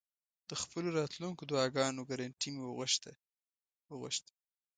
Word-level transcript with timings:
د 0.49 0.51
خپلو 0.61 0.87
راتلونکو 0.99 1.41
دعاګانو 1.51 2.07
ګرنټي 2.09 2.49
مې 2.53 2.61
وغوښته. 3.91 4.31